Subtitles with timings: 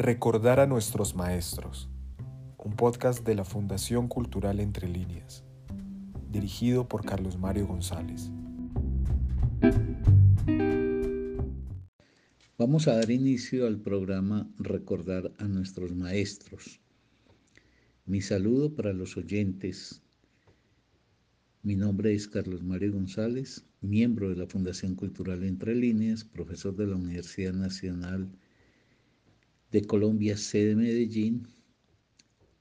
[0.00, 1.90] Recordar a nuestros maestros,
[2.56, 5.42] un podcast de la Fundación Cultural Entre Líneas,
[6.30, 8.30] dirigido por Carlos Mario González.
[12.56, 16.80] Vamos a dar inicio al programa Recordar a nuestros maestros.
[18.06, 20.00] Mi saludo para los oyentes.
[21.64, 26.86] Mi nombre es Carlos Mario González, miembro de la Fundación Cultural Entre Líneas, profesor de
[26.86, 28.30] la Universidad Nacional
[29.86, 31.46] Colombia, sede Medellín,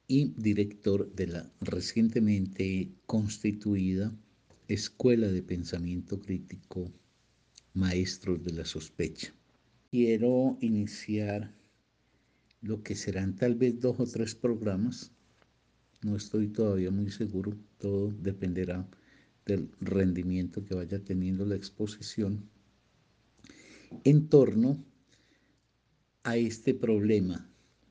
[0.08, 4.14] y director de la recientemente constituida
[4.68, 6.92] Escuela de Pensamiento Crítico
[7.74, 9.34] Maestros de la Sospecha.
[9.92, 11.54] Quiero iniciar
[12.62, 15.12] lo que serán tal vez dos o tres programas.
[16.02, 18.90] No estoy todavía muy seguro, todo dependerá
[19.46, 22.50] del rendimiento que vaya teniendo la exposición
[24.04, 24.84] en torno
[26.27, 27.49] a este problema,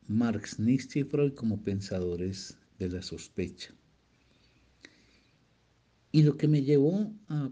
[0.08, 3.74] Marx, Nietzsche y Freud como pensadores de la sospecha.
[6.12, 7.50] Y lo que me llevó a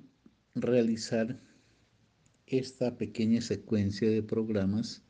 [0.55, 1.41] realizar
[2.47, 5.03] esta pequeña secuencia de programas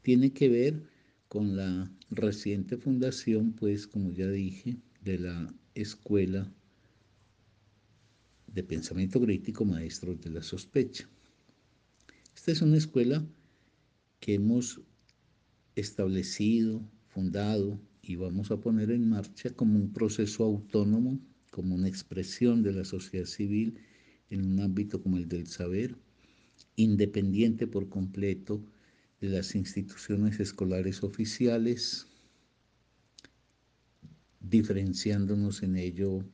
[0.00, 0.82] tiene que ver
[1.28, 6.50] con la reciente fundación, pues como ya dije, de la Escuela
[8.46, 11.06] de Pensamiento Crítico Maestros de la Sospecha.
[12.34, 13.22] Esta es una escuela
[14.20, 14.80] que hemos
[15.74, 22.62] establecido, fundado y vamos a poner en marcha como un proceso autónomo, como una expresión
[22.62, 23.78] de la sociedad civil
[24.30, 25.96] en un ámbito como el del saber,
[26.76, 28.62] independiente por completo
[29.20, 32.06] de las instituciones escolares oficiales,
[34.40, 36.24] diferenciándonos en ello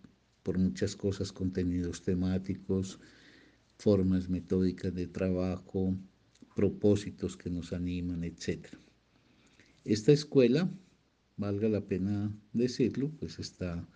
[0.42, 3.00] por muchas cosas, contenidos temáticos,
[3.78, 5.96] formas metódicas de trabajo,
[6.54, 8.66] propósitos que nos animan, etc.
[9.84, 10.70] Esta escuela,
[11.36, 13.86] valga la pena decirlo, pues está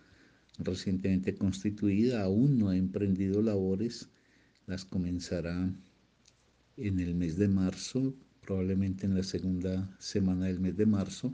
[0.57, 4.09] recientemente constituida, aún no ha emprendido labores,
[4.67, 5.73] las comenzará
[6.77, 11.33] en el mes de marzo, probablemente en la segunda semana del mes de marzo,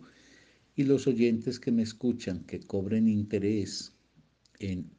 [0.76, 3.94] y los oyentes que me escuchan, que cobren interés
[4.60, 4.92] en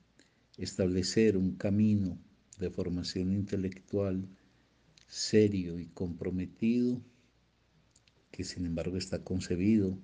[0.57, 2.19] establecer un camino
[2.59, 4.27] de formación intelectual,
[5.07, 7.03] serio y comprometido,
[8.31, 9.99] que sin embargo está concebido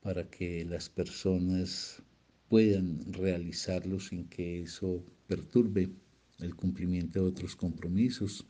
[0.00, 2.02] para que las personas
[2.48, 5.90] puedan realizarlo sin que eso perturbe
[6.38, 8.46] el cumplimiento de otros compromisos,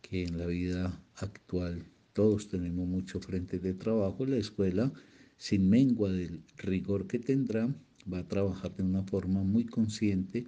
[0.00, 4.92] que en la vida actual todos tenemos mucho frente de trabajo, la escuela,
[5.36, 7.74] sin mengua del rigor que tendrá,
[8.12, 10.46] va a trabajar de una forma muy consciente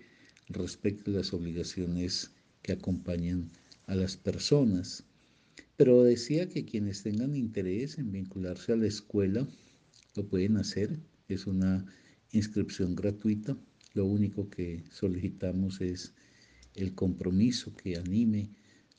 [0.49, 2.31] respecto a las obligaciones
[2.63, 3.51] que acompañan
[3.87, 5.05] a las personas.
[5.77, 9.47] Pero decía que quienes tengan interés en vincularse a la escuela
[10.15, 10.99] lo pueden hacer.
[11.29, 11.85] Es una
[12.33, 13.57] inscripción gratuita.
[13.93, 16.15] Lo único que solicitamos es
[16.75, 18.51] el compromiso que anime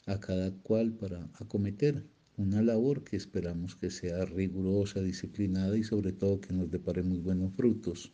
[0.05, 2.03] a cada cual para acometer
[2.37, 7.19] una labor que esperamos que sea rigurosa, disciplinada y sobre todo que nos depare muy
[7.19, 8.11] buenos frutos.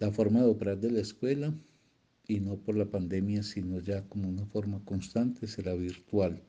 [0.00, 1.54] La forma de operar de la escuela
[2.32, 6.42] y no por la pandemia, sino ya como una forma constante, será virtual.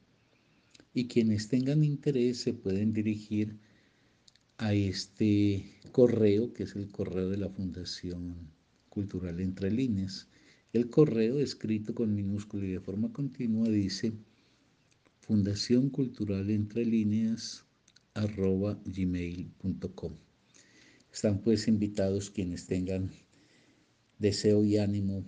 [0.93, 3.57] Y quienes tengan interés se pueden dirigir
[4.57, 8.35] a este correo, que es el correo de la Fundación
[8.87, 10.29] Cultural Entre Líneas.
[10.71, 14.13] El correo, escrito con minúscula y de forma continua, dice
[15.19, 17.65] Fundación Cultural Entre Líneas
[18.13, 20.13] arroba gmail.com.
[21.11, 23.11] Están pues invitados quienes tengan
[24.17, 25.25] deseo y ánimo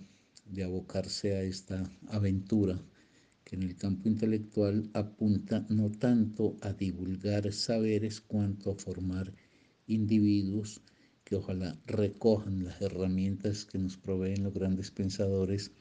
[0.50, 2.80] de abocarse a esta aventura
[3.44, 9.32] que en el campo intelectual apunta no tanto a divulgar saberes cuanto a formar
[9.86, 10.80] individuos
[11.24, 15.72] que ojalá recojan las herramientas que nos proveen los grandes pensadores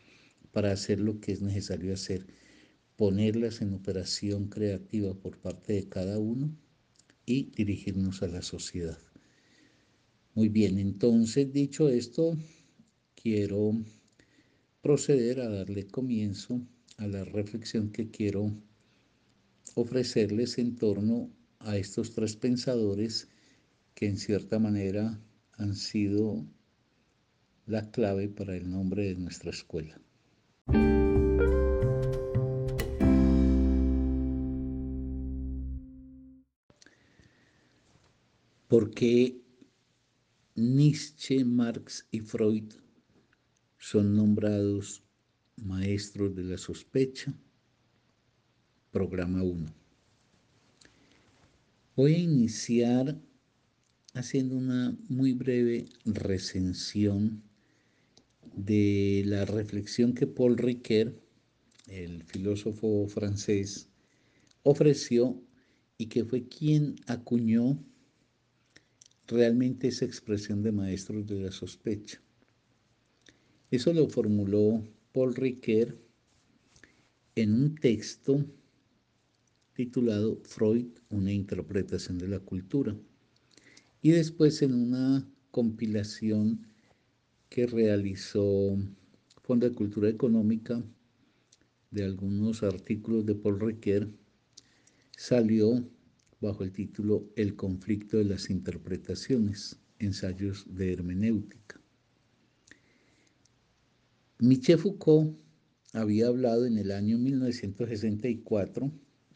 [0.51, 2.25] para hacer lo que es necesario hacer,
[2.95, 6.56] ponerlas en operación creativa por parte de cada uno
[7.25, 8.97] y dirigirnos a la sociedad.
[10.33, 12.38] Muy bien, entonces dicho esto,
[13.15, 13.73] quiero
[14.85, 16.61] proceder a darle comienzo
[16.97, 18.51] a la reflexión que quiero
[19.73, 23.27] ofrecerles en torno a estos tres pensadores
[23.95, 25.19] que en cierta manera
[25.53, 26.45] han sido
[27.65, 29.99] la clave para el nombre de nuestra escuela.
[38.67, 39.41] ¿Por qué
[40.53, 42.84] Nietzsche, Marx y Freud
[43.85, 45.03] son nombrados
[45.57, 47.31] maestros de la sospecha.
[48.89, 49.71] Programa 1.
[51.95, 53.15] Voy a iniciar
[54.15, 57.43] haciendo una muy breve recensión
[58.55, 61.21] de la reflexión que Paul Ricoeur,
[61.87, 63.87] el filósofo francés,
[64.63, 65.39] ofreció
[65.99, 67.77] y que fue quien acuñó
[69.27, 72.19] realmente esa expresión de maestros de la sospecha.
[73.75, 74.81] Eso lo formuló
[75.12, 75.98] Paul Ricoeur
[77.36, 78.45] en un texto
[79.74, 82.95] titulado Freud, una interpretación de la cultura,
[84.01, 86.66] y después en una compilación
[87.50, 88.77] que realizó
[89.44, 90.81] Fondo de Cultura Económica
[91.92, 94.07] de algunos artículos de Paul Ricoeur,
[95.18, 95.86] salió
[96.39, 101.81] bajo el título El conflicto de las interpretaciones, ensayos de hermenéutica.
[104.39, 105.37] Michel Foucault
[105.93, 108.91] había hablado en el año 1964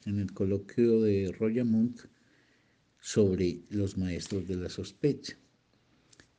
[0.05, 1.97] en el coloquio de Royamont
[2.99, 5.37] sobre los maestros de la sospecha.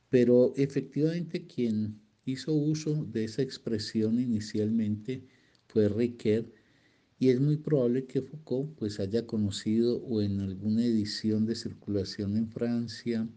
[0.09, 5.23] Pero efectivamente quien hizo uso de esa expresión inicialmente
[5.67, 6.45] fue Riquet
[7.17, 12.37] y es muy probable que Foucault pues haya conocido o en alguna edición de circulación
[12.37, 13.27] en Francia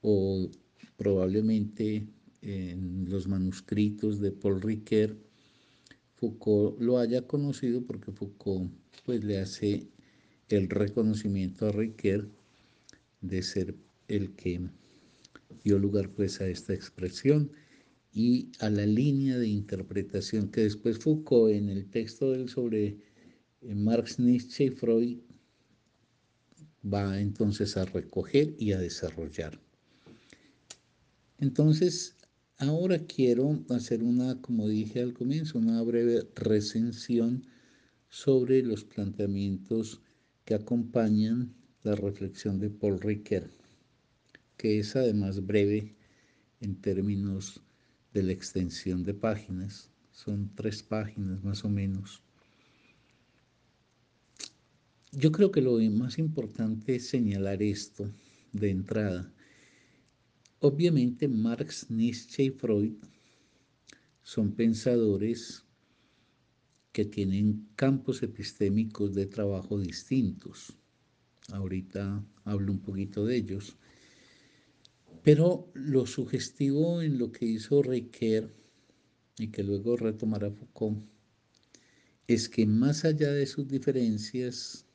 [0.00, 0.48] o
[0.96, 2.06] probablemente
[2.42, 5.16] en los manuscritos de Paul Ricoeur,
[6.16, 8.70] Foucault lo haya conocido porque Foucault
[9.04, 9.86] pues le hace
[10.48, 12.28] el reconocimiento a Ricoeur
[13.20, 13.74] de ser
[14.08, 14.60] el que
[15.64, 17.50] dio lugar pues a esta expresión
[18.12, 22.98] y a la línea de interpretación que después Foucault en el texto del sobre
[23.62, 25.18] eh, Marx, Nietzsche y Freud
[26.84, 29.58] va entonces a recoger y a desarrollar.
[31.38, 32.16] Entonces,
[32.68, 37.44] ahora quiero hacer una, como dije al comienzo, una breve recensión
[38.08, 40.00] sobre los planteamientos
[40.44, 43.50] que acompañan la reflexión de Paul Ricoeur,
[44.56, 45.96] que es además breve
[46.60, 47.60] en términos
[48.12, 49.90] de la extensión de páginas.
[50.12, 52.22] Son tres páginas más o menos.
[55.10, 58.10] Yo creo que lo más importante es señalar esto
[58.52, 59.32] de entrada.
[60.64, 62.92] Obviamente Marx, Nietzsche y Freud
[64.22, 65.64] son pensadores
[66.92, 70.78] que tienen campos epistémicos de trabajo distintos.
[71.52, 73.76] Ahorita hablo un poquito de ellos.
[75.24, 78.48] Pero lo sugestivo en lo que hizo Riquet
[79.38, 81.02] y que luego retomará Foucault
[82.28, 84.86] es que más allá de sus diferencias,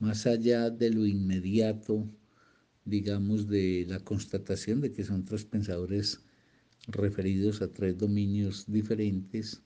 [0.00, 2.04] más allá de lo inmediato,
[2.88, 6.20] digamos, de la constatación de que son tres pensadores
[6.86, 9.60] referidos a tres dominios diferentes,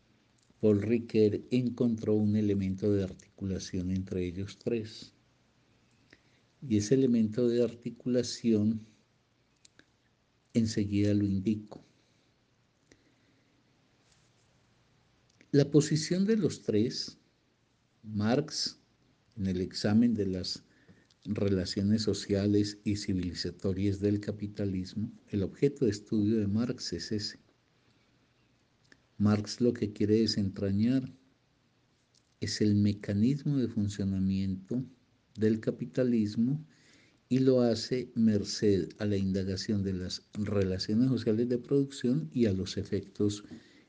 [0.61, 5.13] Paul Ricoeur encontró un elemento de articulación entre ellos tres.
[6.69, 8.87] Y ese elemento de articulación
[10.55, 11.85] enseguida lo indico.
[15.53, 17.19] La posición de los tres,
[18.03, 18.79] Marx
[19.37, 20.65] en el examen de las
[21.25, 27.39] relaciones sociales y civilizatorias del capitalismo, el objeto de estudio de Marx es ese.
[29.19, 31.13] Marx lo que quiere desentrañar
[32.41, 34.85] es el mecanismo de funcionamiento
[35.37, 36.65] del capitalismo
[37.29, 42.53] y lo hace merced a la indagación de las relaciones sociales de producción y a
[42.53, 43.45] los efectos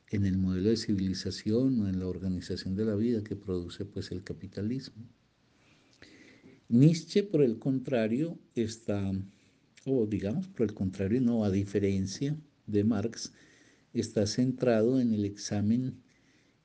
[0.07, 4.11] en el modelo de civilización o en la organización de la vida que produce pues
[4.11, 5.09] el capitalismo.
[6.73, 9.11] Nietzsche, por el contrario, está,
[9.85, 13.31] o digamos, por el contrario, no, a diferencia de Marx,
[13.93, 16.01] está centrado en el examen,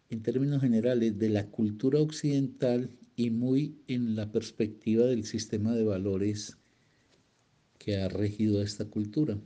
[0.09, 5.85] en términos generales, de la cultura occidental y muy en la perspectiva del sistema de
[5.85, 6.57] valores
[7.77, 9.39] que ha regido esta cultura.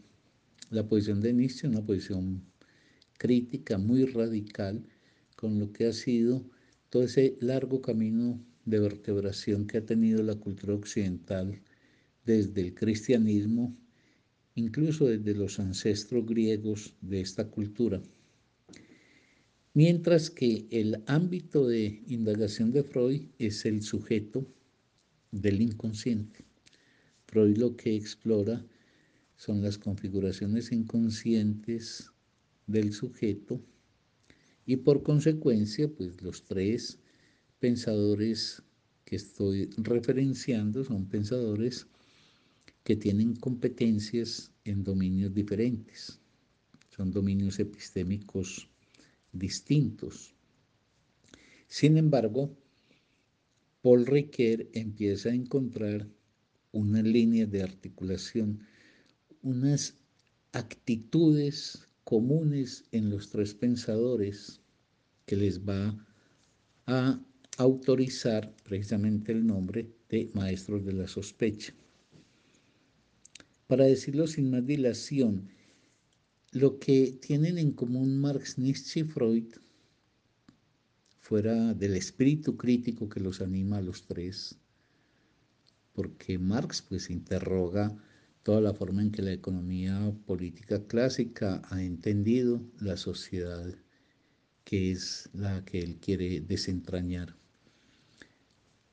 [0.71, 2.41] La posición de Nietzsche es una posición
[3.19, 4.87] crítica muy radical
[5.35, 6.45] con lo que ha sido
[6.89, 11.61] todo ese largo camino de vertebración que ha tenido la cultura occidental
[12.25, 13.77] desde el cristianismo,
[14.55, 18.01] incluso desde los ancestros griegos de esta cultura.
[19.75, 24.47] Mientras que el ámbito de indagación de Freud es el sujeto
[25.31, 26.45] del inconsciente.
[27.27, 28.65] Freud lo que explora
[29.37, 32.13] son las configuraciones inconscientes
[32.67, 33.61] del sujeto
[34.67, 36.99] y por consecuencia, pues los tres
[37.63, 38.61] pensadores
[39.05, 41.87] que estoy referenciando son pensadores
[42.83, 46.19] que tienen competencias en dominios diferentes,
[46.91, 48.69] son dominios epistémicos
[49.31, 50.35] distintos.
[51.69, 52.53] Sin embargo,
[53.81, 56.09] Paul Ricoeur empieza a encontrar
[56.73, 58.67] una línea de articulación,
[59.41, 59.95] unas
[60.51, 64.61] actitudes comunes en los tres pensadores
[65.27, 65.97] que les va
[66.87, 67.21] a
[67.59, 71.75] autorizar precisamente el nombre de maestros de la sospecha.
[73.67, 75.49] Para decirlo sin más dilación,
[76.53, 79.55] lo que tienen en común Marx, Nietzsche y Freud,
[81.19, 84.59] fuera del espíritu crítico que los anima a los tres,
[85.95, 87.97] porque Marx pues interroga
[88.43, 93.75] toda la forma en que la economía política clásica ha entendido la sociedad
[94.65, 97.42] que es la que él quiere desentrañar.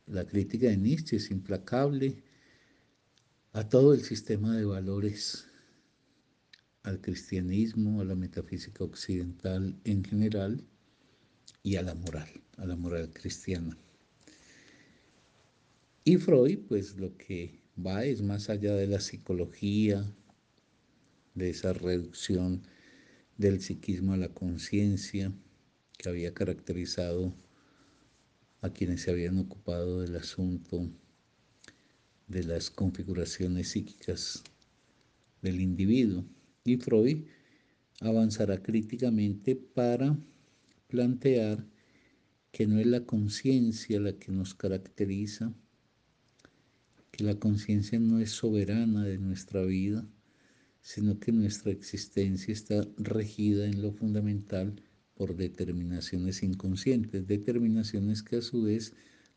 [0.09, 2.23] La crítica de Nietzsche es implacable
[3.53, 5.45] a todo el sistema de valores,
[6.81, 10.65] al cristianismo, a la metafísica occidental en general
[11.61, 13.77] y a la moral, a la moral cristiana.
[16.03, 20.11] Y Freud, pues lo que va es más allá de la psicología,
[21.35, 22.63] de esa reducción
[23.37, 25.31] del psiquismo a la conciencia
[25.99, 27.31] que había caracterizado
[28.61, 30.89] a quienes se habían ocupado del asunto
[32.27, 34.43] de las configuraciones psíquicas
[35.41, 36.25] del individuo.
[36.63, 37.25] Y Freud
[38.01, 40.17] avanzará críticamente para
[40.87, 41.65] plantear
[42.51, 45.53] que no es la conciencia la que nos caracteriza,
[47.11, 50.07] que la conciencia no es soberana de nuestra vida,
[50.81, 54.81] sino que nuestra existencia está regida en lo fundamental
[55.19, 58.93] por determinaciones inconscientes, determinaciones que a su vez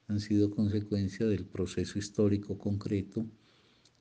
[0.07, 3.27] han sido consecuencia del proceso histórico concreto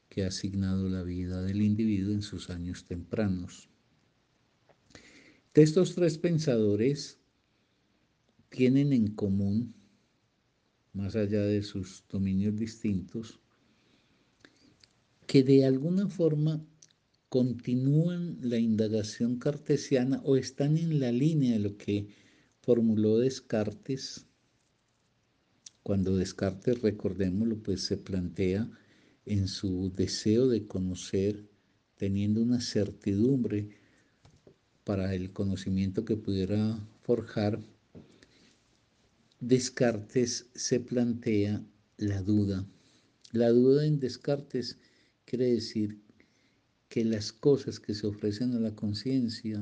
[0.08, 3.68] que ha asignado la vida del individuo en sus años tempranos.
[5.56, 7.20] Estos tres pensadores
[8.50, 9.74] tienen en común,
[10.94, 13.40] más allá de sus dominios distintos,
[15.26, 16.64] que de alguna forma
[17.32, 22.10] continúan la indagación cartesiana o están en la línea de lo que
[22.60, 24.26] formuló Descartes.
[25.82, 28.70] Cuando Descartes, recordémoslo, pues se plantea
[29.26, 31.48] en su deseo de conocer,
[31.96, 33.78] teniendo una certidumbre
[34.84, 37.62] para el conocimiento que pudiera forjar,
[39.40, 41.64] Descartes se plantea
[41.96, 42.68] la duda.
[43.32, 44.78] La duda en Descartes
[45.24, 46.11] quiere decir
[46.92, 49.58] que las cosas que se ofrecen a la conciencia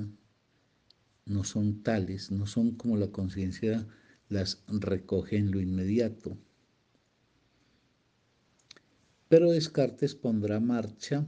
[1.28, 3.88] no son tales, no son como la conciencia
[4.30, 6.36] las recoge en lo inmediato.
[9.28, 11.24] Pero Descartes pondrá marcha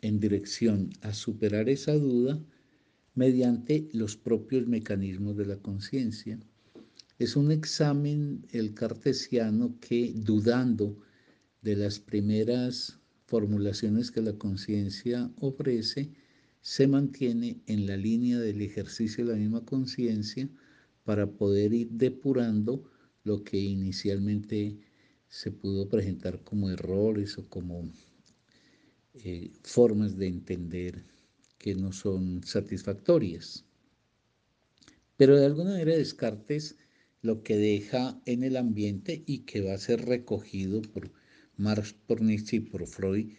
[0.00, 2.42] en dirección a superar esa duda
[3.14, 6.40] mediante los propios mecanismos de la conciencia.
[7.18, 10.96] Es un examen el cartesiano que, dudando
[11.60, 16.10] de las primeras formulaciones que la conciencia ofrece,
[16.60, 20.48] se mantiene en la línea del ejercicio de la misma conciencia
[21.04, 22.90] para poder ir depurando
[23.22, 24.78] lo que inicialmente
[25.28, 27.90] se pudo presentar como errores o como
[29.14, 31.04] eh, formas de entender
[31.58, 33.64] que no son satisfactorias.
[35.16, 36.76] Pero de alguna manera Descartes
[37.22, 41.10] lo que deja en el ambiente y que va a ser recogido por
[41.56, 43.32] Marx por Nietzsche y por Freud,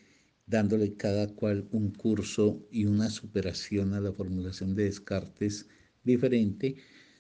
[0.48, 5.68] dándole cada cual un curso y una superación a la formulación de Descartes
[6.04, 6.76] diferente.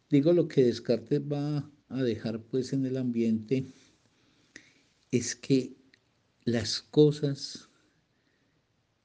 [0.09, 3.67] Digo, lo que Descartes va a dejar pues en el ambiente
[5.11, 5.75] es que
[6.43, 7.69] las cosas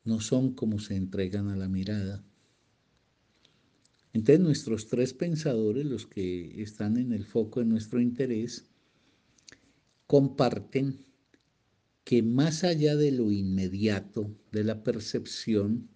[0.04, 2.24] no son como se entregan a la mirada.
[4.12, 8.66] Entonces nuestros tres pensadores, los que están en el foco de nuestro interés,
[10.06, 10.98] comparten
[12.04, 15.88] que más allá de lo inmediato, de la percepción,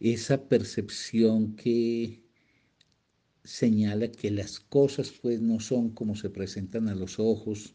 [0.00, 2.22] esa percepción que
[3.44, 7.74] señala que las cosas pues no son como se presentan a los ojos,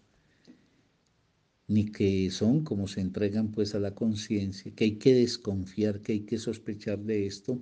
[1.67, 6.13] ni que son como se entregan pues a la conciencia, que hay que desconfiar, que
[6.13, 7.61] hay que sospechar de esto.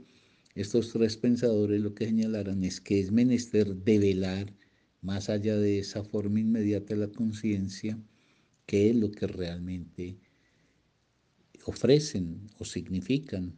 [0.53, 4.53] Estos tres pensadores lo que señalaran es que es menester develar
[5.01, 7.99] más allá de esa forma inmediata de la conciencia,
[8.65, 10.17] qué es lo que realmente
[11.65, 13.55] ofrecen o significan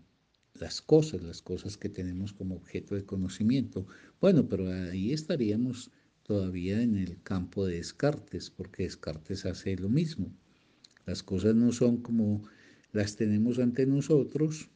[0.54, 3.86] las cosas, las cosas que tenemos como objeto de conocimiento.
[4.20, 5.92] Bueno, pero ahí estaríamos
[6.24, 10.34] todavía en el campo de Descartes, porque Descartes hace lo mismo.
[11.06, 12.44] Las cosas no son como
[12.92, 14.70] las tenemos ante nosotros,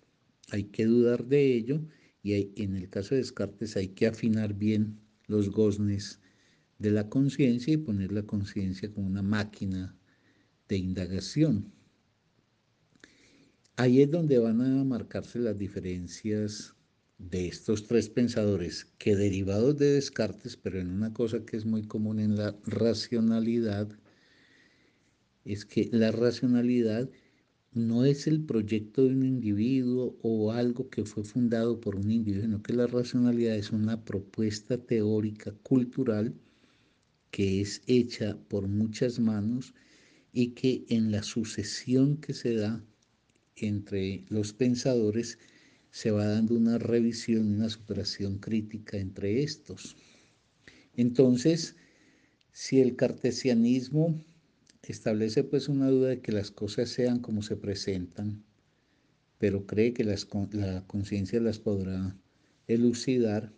[0.52, 1.82] hay que dudar de ello
[2.24, 6.20] y en el caso de Descartes hay que afinar bien los goznes
[6.78, 9.96] de la conciencia y poner la conciencia como una máquina
[10.72, 11.74] de indagación.
[13.76, 16.76] Ahí es donde van a marcarse las diferencias
[17.18, 21.84] de estos tres pensadores que derivados de Descartes, pero en una cosa que es muy
[21.84, 23.90] común en la racionalidad,
[25.44, 27.10] es que la racionalidad
[27.74, 32.46] no es el proyecto de un individuo o algo que fue fundado por un individuo,
[32.46, 36.34] sino que la racionalidad es una propuesta teórica cultural
[37.30, 39.74] que es hecha por muchas manos
[40.34, 42.84] y que en la sucesión que se da
[43.56, 45.38] entre los pensadores
[45.92, 49.98] se va dando una revisión, una superación crítica entre estos.
[50.96, 51.76] Entonces,
[52.54, 54.20] si el cartesianismo
[54.84, 58.44] establece pues una duda de que las cosas sean como se presentan,
[59.38, 62.16] pero cree que la conciencia las podrá
[62.68, 63.52] elucidar,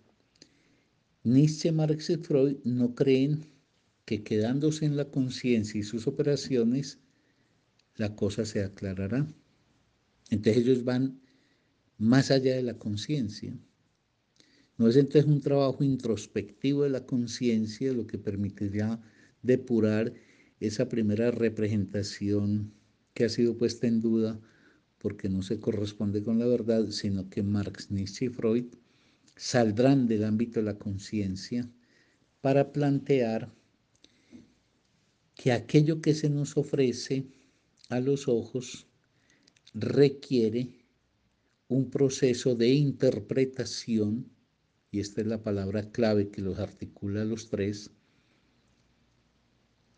[1.23, 3.52] Nietzsche, Marx y Freud no creen
[4.05, 6.99] que quedándose en la conciencia y sus operaciones,
[7.95, 9.27] la cosa se aclarará.
[10.29, 11.21] Entonces ellos van
[11.97, 13.57] más allá de la conciencia.
[14.77, 18.99] No es entonces un trabajo introspectivo de la conciencia lo que permitiría
[19.41, 20.13] depurar
[20.59, 22.73] esa primera representación
[23.13, 24.39] que ha sido puesta en duda
[24.97, 28.65] porque no se corresponde con la verdad, sino que Marx, Nietzsche y Freud
[29.35, 31.69] saldrán del ámbito de la conciencia
[32.41, 33.53] para plantear
[35.35, 37.25] que aquello que se nos ofrece
[37.89, 38.87] a los ojos
[39.73, 40.69] requiere
[41.67, 44.29] un proceso de interpretación,
[44.91, 47.91] y esta es la palabra clave que los articula a los tres,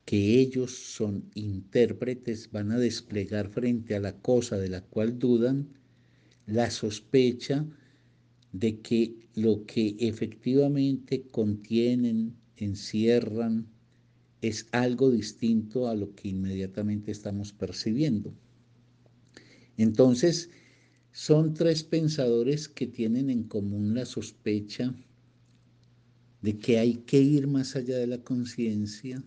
[0.05, 5.67] que ellos son intérpretes, van a desplegar frente a la cosa de la cual dudan
[6.45, 7.65] la sospecha
[8.51, 13.74] de que lo que efectivamente contienen, encierran,
[14.47, 18.31] es algo distinto a lo que inmediatamente estamos percibiendo.
[19.77, 20.51] Entonces,
[21.11, 24.93] son tres pensadores que tienen en común la sospecha
[26.41, 29.23] de que hay que ir más allá de la conciencia,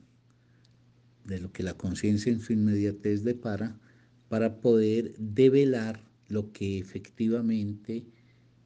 [1.24, 3.80] de lo que la conciencia en su inmediatez depara,
[4.28, 8.04] para poder develar lo que efectivamente,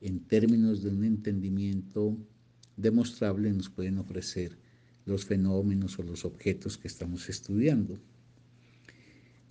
[0.03, 2.19] en términos de un entendimiento
[2.77, 4.62] demostrable, nos pueden ofrecer
[5.05, 7.99] los fenómenos o los objetos que estamos estudiando.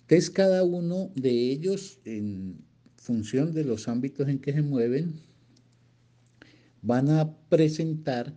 [0.02, 2.64] Entonces, cada uno de ellos, en
[2.96, 5.14] función de los ámbitos en que se mueven,
[6.82, 8.36] van a presentar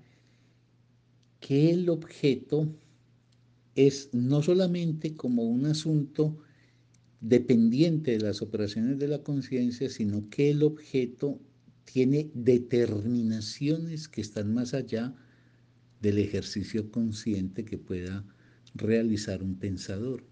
[1.39, 2.67] que el objeto
[3.75, 6.38] es no solamente como un asunto
[7.19, 11.39] dependiente de las operaciones de la conciencia, sino que el objeto
[11.84, 15.13] tiene determinaciones que están más allá
[16.01, 18.25] del ejercicio consciente que pueda
[18.73, 20.23] realizar un pensador.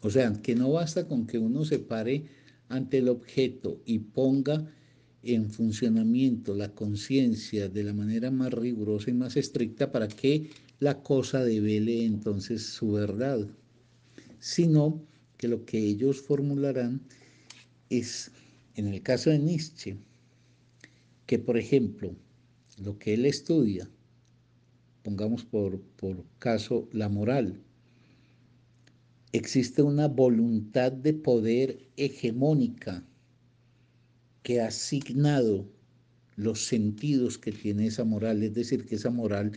[0.00, 2.26] O sea, que no basta con que uno se pare
[2.68, 4.70] ante el objeto y ponga
[5.22, 11.02] en funcionamiento la conciencia de la manera más rigurosa y más estricta para que la
[11.02, 13.48] cosa devele entonces su verdad,
[14.38, 15.02] sino
[15.38, 17.00] que lo que ellos formularán
[17.88, 18.30] es,
[18.74, 19.96] en el caso de Nietzsche,
[21.26, 22.14] que por ejemplo,
[22.82, 23.88] lo que él estudia,
[25.04, 27.60] pongamos por, por caso la moral,
[29.30, 33.06] existe una voluntad de poder hegemónica
[34.42, 35.68] que ha asignado
[36.34, 39.52] los sentidos que tiene esa moral, es decir, que esa moral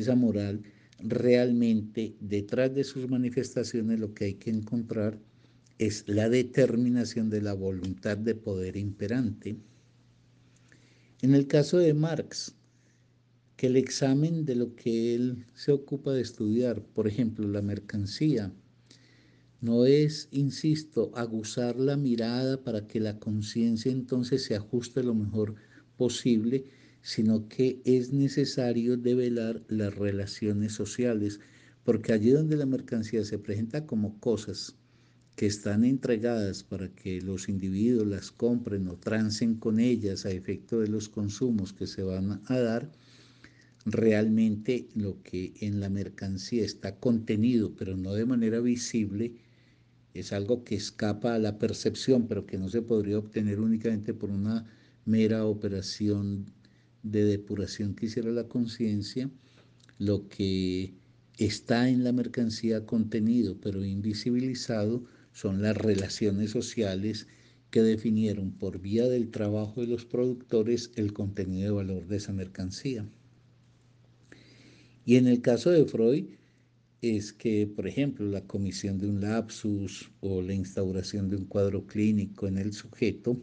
[0.00, 0.62] esa moral,
[1.00, 5.18] realmente detrás de sus manifestaciones lo que hay que encontrar
[5.78, 9.56] es la determinación de la voluntad de poder imperante.
[11.22, 12.54] En el caso de Marx,
[13.56, 18.52] que el examen de lo que él se ocupa de estudiar, por ejemplo, la mercancía,
[19.60, 25.54] no es, insisto, aguzar la mirada para que la conciencia entonces se ajuste lo mejor
[25.96, 26.66] posible,
[27.00, 31.40] sino que es necesario develar las relaciones sociales,
[31.84, 34.76] porque allí donde la mercancía se presenta como cosas
[35.36, 40.80] que están entregadas para que los individuos las compren o trancen con ellas a efecto
[40.80, 42.90] de los consumos que se van a dar,
[43.86, 49.36] realmente lo que en la mercancía está contenido, pero no de manera visible,
[50.12, 54.30] es algo que escapa a la percepción, pero que no se podría obtener únicamente por
[54.30, 54.66] una
[55.04, 56.46] mera operación
[57.04, 59.30] de depuración que hiciera la conciencia,
[59.98, 60.94] lo que
[61.38, 67.28] está en la mercancía contenido pero invisibilizado son las relaciones sociales
[67.70, 72.32] que definieron por vía del trabajo de los productores el contenido de valor de esa
[72.32, 73.06] mercancía.
[75.08, 76.24] Y en el caso de Freud,
[77.00, 81.86] es que, por ejemplo, la comisión de un lapsus o la instauración de un cuadro
[81.86, 83.40] clínico en el sujeto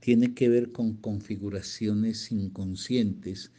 [0.00, 3.52] tiene que ver con configuraciones inconscientes,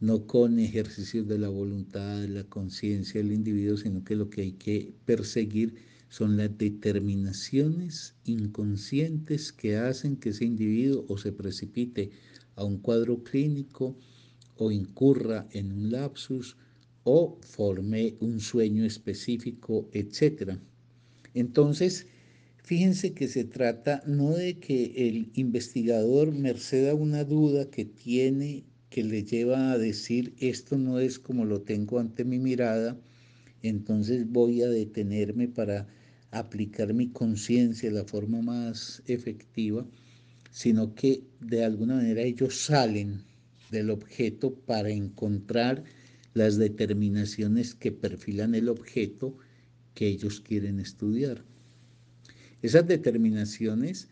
[0.00, 4.42] no con ejercicios de la voluntad, de la conciencia del individuo, sino que lo que
[4.42, 5.76] hay que perseguir
[6.10, 12.10] son las determinaciones inconscientes que hacen que ese individuo o se precipite
[12.54, 13.96] a un cuadro clínico
[14.58, 16.58] o incurra en un lapsus
[17.08, 20.58] o forme un sueño específico, etc.
[21.34, 22.08] Entonces,
[22.64, 28.64] fíjense que se trata no de que el investigador, merced a una duda que tiene,
[28.90, 32.98] que le lleva a decir esto no es como lo tengo ante mi mirada,
[33.62, 35.86] entonces voy a detenerme para
[36.32, 39.86] aplicar mi conciencia de la forma más efectiva,
[40.50, 43.22] sino que de alguna manera ellos salen
[43.70, 45.84] del objeto para encontrar
[46.36, 49.38] las determinaciones que perfilan el objeto
[49.94, 51.42] que ellos quieren estudiar.
[52.60, 54.10] Esas determinaciones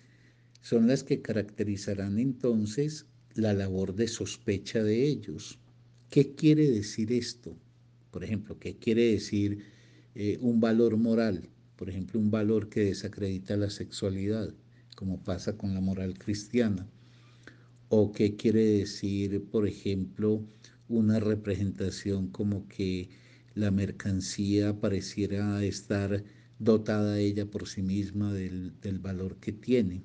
[0.63, 5.59] son las que caracterizarán entonces la labor de sospecha de ellos.
[6.09, 7.59] ¿Qué quiere decir esto?
[8.11, 9.63] Por ejemplo, ¿qué quiere decir
[10.15, 11.51] eh, un valor moral?
[11.77, 14.55] Por ejemplo, un valor que desacredita la sexualidad,
[14.97, 16.89] como pasa con la moral cristiana.
[17.91, 20.43] ¿O qué quiere decir, por ejemplo,
[20.89, 23.11] una representación como que
[23.55, 26.25] la mercancía pareciera estar
[26.59, 30.03] dotada ella por sí misma del, valor que tiene?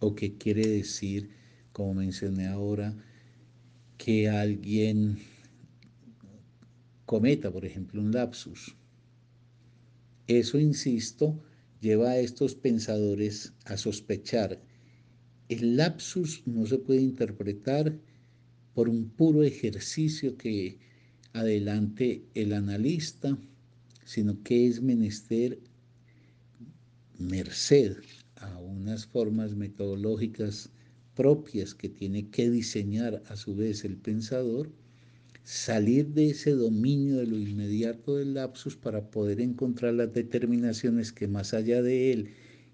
[0.00, 1.30] ¿O qué quiere decir,
[1.72, 2.96] como mencioné ahora,
[3.98, 5.18] que alguien
[7.06, 8.76] cometa, por ejemplo, un lapsus?
[10.26, 11.42] Eso, insisto,
[11.80, 14.60] lleva a estos pensadores a sospechar.
[15.48, 17.98] El lapsus no se puede interpretar
[18.74, 20.78] por un puro ejercicio que
[21.32, 23.38] adelante el analista,
[24.04, 25.58] sino que es menester
[27.18, 27.96] merced
[28.36, 30.70] a unas formas metodológicas
[31.14, 34.70] propias que tiene que diseñar a su vez el pensador,
[35.44, 41.28] salir de ese dominio de lo inmediato del lapsus para poder encontrar las determinaciones que
[41.28, 42.30] más allá de él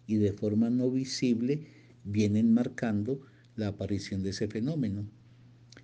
[0.07, 1.67] y de forma no visible
[2.05, 3.21] vienen marcando
[3.57, 5.07] la aparición de ese fenómeno.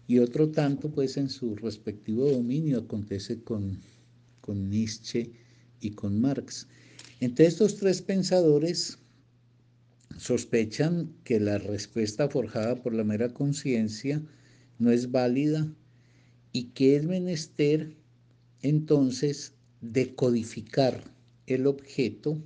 [0.06, 3.80] Y otro tanto, pues en su respectivo dominio acontece con,
[4.40, 5.30] con Nietzsche
[5.80, 6.66] y con Marx.
[7.20, 8.98] Entre estos tres pensadores
[10.18, 14.22] sospechan que la respuesta forjada por la mera conciencia
[14.78, 15.66] no es válida
[16.52, 17.96] y que es menester
[18.62, 21.02] entonces decodificar
[21.46, 22.38] el objeto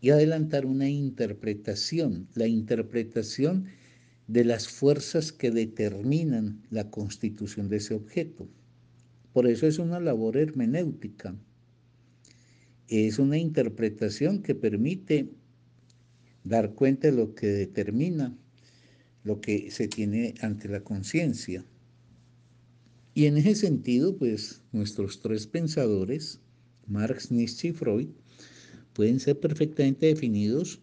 [0.00, 2.28] y adelantar una interpretación.
[2.34, 3.66] La interpretación
[4.30, 8.48] de las fuerzas que determinan la constitución de ese objeto.
[9.32, 11.36] Por eso es una labor hermenéutica.
[12.86, 15.32] Es una interpretación que permite
[16.44, 18.38] dar cuenta de lo que determina
[19.24, 21.64] lo que se tiene ante la conciencia.
[23.14, 26.38] Y en ese sentido, pues nuestros tres pensadores,
[26.86, 28.10] Marx, Nietzsche y Freud,
[28.92, 30.80] pueden ser perfectamente definidos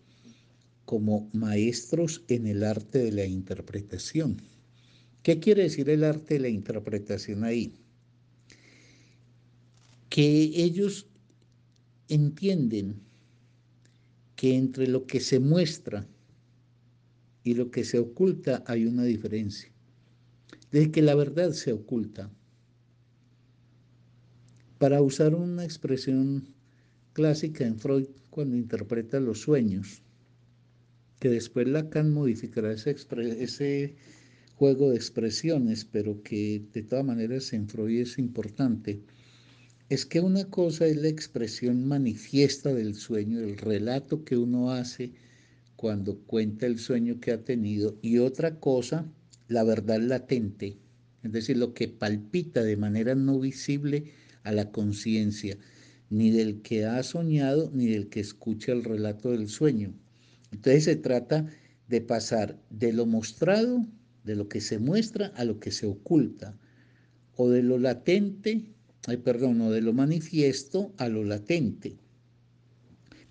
[0.88, 4.42] como maestros en el arte de la interpretación.
[5.22, 7.74] ¿Qué quiere decir el arte de la interpretación ahí?
[10.08, 11.08] Que ellos
[12.08, 13.02] entienden
[14.38, 16.08] que entre lo que se muestra
[17.44, 19.70] y lo que se oculta hay una diferencia.
[20.72, 22.32] De que la verdad se oculta.
[24.78, 26.48] Para usar una expresión
[27.12, 30.02] clásica en Freud cuando interpreta los sueños,
[31.20, 33.96] que después Lacan modificará ese,
[34.56, 39.02] juego de expresiones, pero que de todas maneras en Freud es importante,
[39.90, 45.12] es que una cosa es la expresión manifiesta del sueño, el relato que uno hace
[45.76, 49.06] cuando cuenta el sueño que ha tenido, y otra cosa,
[49.48, 50.78] la verdad latente,
[51.24, 54.12] es decir, lo que palpita de manera no visible
[54.44, 55.58] a la conciencia,
[56.10, 59.94] ni del que ha soñado, ni del que escucha el relato del sueño.
[60.52, 61.46] Entonces se trata
[61.88, 63.86] de pasar de lo mostrado,
[64.24, 66.58] de lo que se muestra, a lo que se oculta,
[67.36, 68.66] o de lo latente,
[69.08, 71.98] ay, perdón, o de lo manifiesto a lo latente.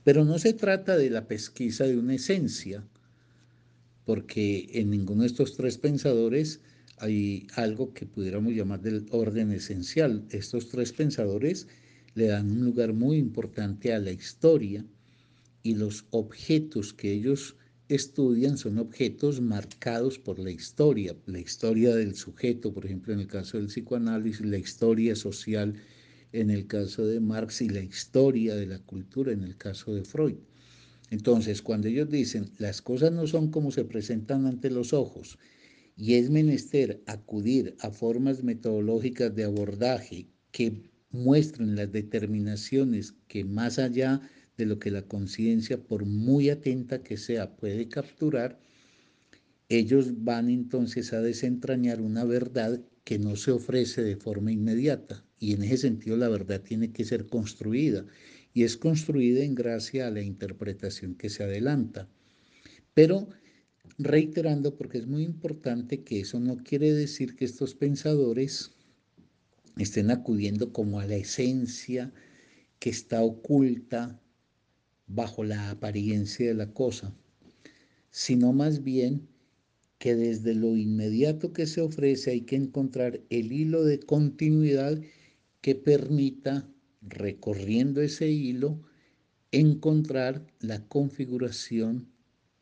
[0.04, 2.86] Pero no se trata de la pesquisa de una esencia,
[4.04, 6.60] porque en ninguno de estos tres pensadores
[6.98, 10.24] hay algo que pudiéramos llamar del orden esencial.
[10.30, 11.66] Estos tres pensadores
[12.14, 14.84] le dan un lugar muy importante a la historia,
[15.66, 17.56] y los objetos que ellos
[17.88, 23.26] estudian son objetos marcados por la historia, la historia del sujeto, por ejemplo, en el
[23.26, 25.74] caso del psicoanálisis, la historia social
[26.30, 30.04] en el caso de Marx y la historia de la cultura en el caso de
[30.04, 30.36] Freud.
[31.10, 35.36] Entonces, cuando ellos dicen las cosas no son como se presentan ante los ojos
[35.96, 43.80] y es menester acudir a formas metodológicas de abordaje que muestren las determinaciones que más
[43.80, 44.20] allá
[44.56, 48.58] de lo que la conciencia, por muy atenta que sea, puede capturar,
[49.68, 55.24] ellos van entonces a desentrañar una verdad que no se ofrece de forma inmediata.
[55.38, 58.06] Y en ese sentido la verdad tiene que ser construida.
[58.54, 62.08] Y es construida en gracia a la interpretación que se adelanta.
[62.94, 63.28] Pero
[63.98, 68.72] reiterando, porque es muy importante que eso no quiere decir que estos pensadores
[69.78, 72.12] estén acudiendo como a la esencia
[72.78, 74.20] que está oculta
[75.06, 77.14] bajo la apariencia de la cosa,
[78.10, 79.28] sino más bien
[79.98, 85.00] que desde lo inmediato que se ofrece hay que encontrar el hilo de continuidad
[85.60, 86.68] que permita,
[87.02, 88.80] recorriendo ese hilo,
[89.52, 92.08] encontrar la configuración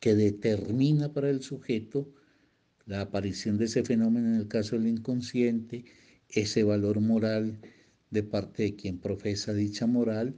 [0.00, 2.12] que determina para el sujeto
[2.86, 5.84] la aparición de ese fenómeno en el caso del inconsciente,
[6.28, 7.58] ese valor moral
[8.10, 10.34] de parte de quien profesa dicha moral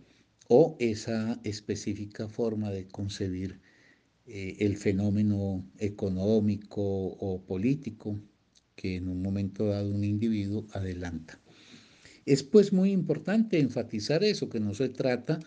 [0.48, 3.61] o esa específica forma de concebir
[4.26, 8.18] eh, el fenómeno económico o político
[8.74, 11.40] que en un momento dado un individuo adelanta.
[12.26, 15.38] Es pues muy importante enfatizar eso, que no se trata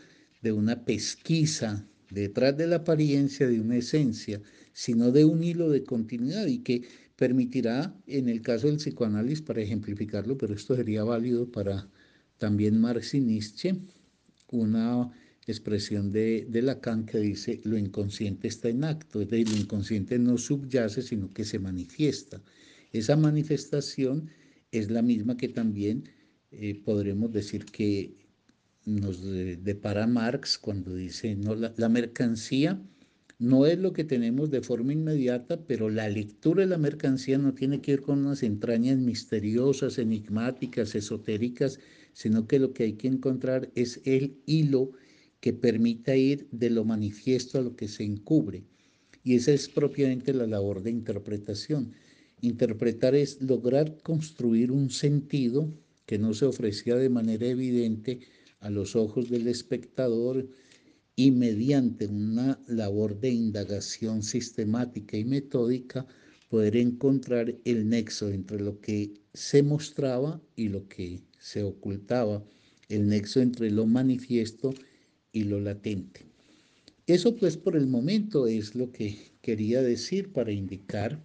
[0.42, 4.42] de una pesquisa detrás de la apariencia de una esencia,
[4.74, 6.84] sino de un hilo de continuidad y que
[7.16, 11.90] permitirá, en el caso del psicoanálisis, para ejemplificarlo, pero esto sería válido para
[12.38, 13.76] también Marx y Nietzsche,
[14.52, 15.12] una
[15.48, 20.38] expresión de, Lacan que dice lo inconsciente está en acto, es decir, lo inconsciente no
[20.38, 22.42] subyace, sino que se manifiesta.
[22.92, 24.30] Esa manifestación
[24.72, 26.10] es la misma que también
[26.52, 28.16] eh, podremos decir que
[28.86, 32.82] nos depara Marx cuando dice, no, la, la mercancía
[33.40, 37.54] no es lo que tenemos de forma inmediata, pero la lectura de la mercancía no
[37.54, 41.80] tiene que ver con unas entrañas misteriosas, enigmáticas, esotéricas,
[42.20, 44.92] sino que lo que hay que encontrar es el hilo
[45.40, 48.66] que permita ir de lo manifiesto a lo que se encubre.
[49.24, 51.94] Y esa es propiamente la labor de interpretación.
[52.42, 55.74] Interpretar es lograr construir un sentido
[56.06, 58.20] que no se ofrecía de manera evidente
[58.60, 60.46] a los ojos del espectador
[61.16, 66.06] y mediante una labor de indagación sistemática y metódica
[66.50, 72.44] poder encontrar el nexo entre lo que se mostraba y lo que se ocultaba,
[72.90, 74.74] el nexo entre lo manifiesto
[75.32, 76.26] y lo latente.
[77.08, 81.24] Eso pues por el momento es lo que quería decir para indicar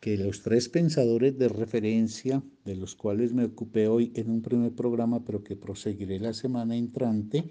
[0.00, 4.72] que los tres pensadores de referencia, de los cuales me ocupé hoy en un primer
[4.72, 7.44] programa, pero que proseguiré la semana entrante,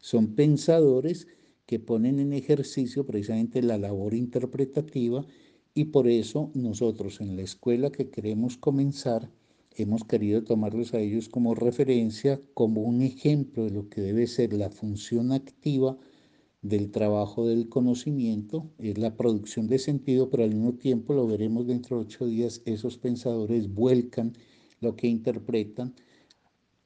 [0.00, 1.26] son pensadores
[1.66, 5.26] que ponen en ejercicio precisamente la labor interpretativa
[5.74, 9.30] y por eso nosotros en la escuela que queremos comenzar
[9.76, 14.52] hemos querido tomarlos a ellos como referencia, como un ejemplo de lo que debe ser
[14.52, 15.96] la función activa
[16.62, 21.66] del trabajo del conocimiento, es la producción de sentido, pero al mismo tiempo, lo veremos
[21.66, 24.34] dentro de ocho días, esos pensadores vuelcan
[24.80, 25.94] lo que interpretan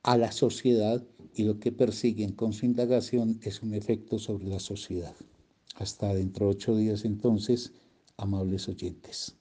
[0.02, 4.60] a la sociedad y lo que persiguen con su indagación es un efecto sobre la
[4.60, 5.14] sociedad.
[5.76, 7.72] Hasta dentro de ocho días entonces,
[8.16, 9.36] amables oyentes.